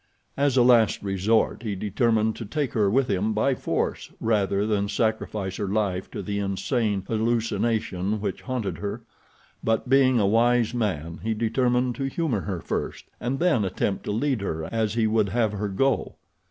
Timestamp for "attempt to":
13.63-14.11